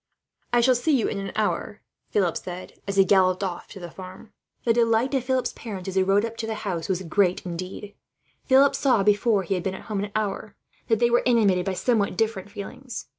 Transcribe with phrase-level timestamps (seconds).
[0.51, 1.83] "Then I shall see you in an hour."
[2.15, 4.33] And Philip galloped off to the farm.
[4.63, 7.93] The delight of Philip's parents, as he rode up to the house, was great indeed.
[8.45, 10.55] Philip saw, before he had been at home an hour,
[10.87, 13.05] that they were animated by somewhat different feelings.